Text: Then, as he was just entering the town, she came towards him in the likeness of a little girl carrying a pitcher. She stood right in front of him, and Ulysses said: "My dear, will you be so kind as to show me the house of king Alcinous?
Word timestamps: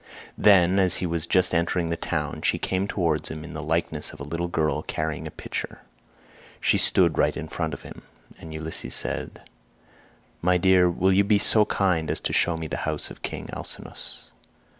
Then, 0.35 0.79
as 0.79 0.95
he 0.95 1.05
was 1.05 1.27
just 1.27 1.53
entering 1.53 1.91
the 1.91 1.95
town, 1.95 2.41
she 2.41 2.57
came 2.57 2.87
towards 2.87 3.29
him 3.29 3.43
in 3.43 3.53
the 3.53 3.61
likeness 3.61 4.11
of 4.11 4.19
a 4.19 4.23
little 4.23 4.47
girl 4.47 4.81
carrying 4.81 5.27
a 5.27 5.29
pitcher. 5.29 5.81
She 6.59 6.79
stood 6.79 7.19
right 7.19 7.37
in 7.37 7.47
front 7.47 7.75
of 7.75 7.83
him, 7.83 8.01
and 8.39 8.51
Ulysses 8.51 8.95
said: 8.95 9.43
"My 10.41 10.57
dear, 10.57 10.89
will 10.89 11.13
you 11.13 11.23
be 11.23 11.37
so 11.37 11.65
kind 11.65 12.09
as 12.09 12.19
to 12.21 12.33
show 12.33 12.57
me 12.57 12.65
the 12.65 12.77
house 12.77 13.11
of 13.11 13.21
king 13.21 13.47
Alcinous? 13.53 14.31